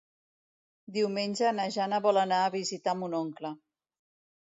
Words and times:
Diumenge 0.95 1.53
na 1.59 1.69
Jana 1.77 2.01
vol 2.09 2.23
anar 2.25 2.43
a 2.47 2.51
visitar 2.59 2.99
mon 3.05 3.19
oncle. 3.25 3.57